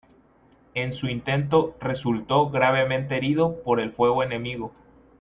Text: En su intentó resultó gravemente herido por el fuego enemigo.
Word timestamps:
En 0.73 0.93
su 0.93 1.07
intentó 1.09 1.75
resultó 1.79 2.49
gravemente 2.49 3.17
herido 3.17 3.61
por 3.61 3.79
el 3.79 3.91
fuego 3.93 4.23
enemigo. 4.23 4.71